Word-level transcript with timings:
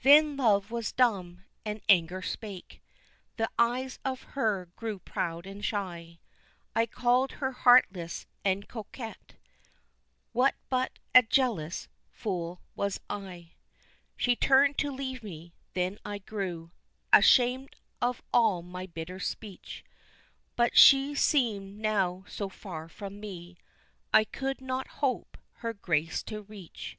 Then 0.00 0.38
love 0.38 0.70
was 0.70 0.90
dumb, 0.90 1.44
and 1.62 1.82
anger 1.86 2.22
spake, 2.22 2.80
The 3.36 3.50
eyes 3.58 3.98
of 4.06 4.22
her 4.22 4.70
grew 4.74 5.00
proud 5.00 5.44
and 5.46 5.62
shy, 5.62 6.18
I 6.74 6.86
called 6.86 7.32
her 7.32 7.52
heartless, 7.52 8.26
and 8.42 8.68
coquette 8.68 9.34
What 10.32 10.54
but 10.70 10.98
a 11.14 11.20
jealous 11.24 11.88
fool 12.10 12.62
was 12.74 13.00
I? 13.10 13.52
She 14.16 14.34
turned 14.34 14.78
to 14.78 14.90
leave 14.90 15.22
me, 15.22 15.52
then 15.74 15.98
I 16.06 16.20
grew 16.20 16.70
Ashamed 17.12 17.76
of 18.00 18.22
all 18.32 18.62
my 18.62 18.86
bitter 18.86 19.20
speech, 19.20 19.84
But 20.56 20.74
she 20.74 21.14
seemed 21.14 21.76
now 21.80 22.24
so 22.30 22.48
far 22.48 22.88
from 22.88 23.20
me, 23.20 23.58
I 24.10 24.24
could 24.24 24.62
not 24.62 24.88
hope 25.04 25.36
her 25.56 25.74
grace 25.74 26.22
to 26.22 26.40
reach. 26.40 26.96